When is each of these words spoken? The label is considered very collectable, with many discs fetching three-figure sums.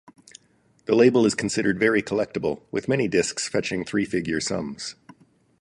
The 0.85 0.95
label 0.95 1.27
is 1.27 1.35
considered 1.35 1.77
very 1.77 2.01
collectable, 2.01 2.63
with 2.71 2.87
many 2.87 3.07
discs 3.07 3.47
fetching 3.47 3.85
three-figure 3.85 4.39
sums. 4.39 4.95